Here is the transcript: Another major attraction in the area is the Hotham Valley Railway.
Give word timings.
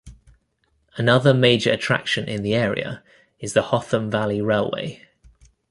Another 0.97 1.31
major 1.31 1.71
attraction 1.71 2.27
in 2.27 2.41
the 2.41 2.55
area 2.55 3.03
is 3.39 3.53
the 3.53 3.61
Hotham 3.61 4.09
Valley 4.09 4.41
Railway. 4.41 5.07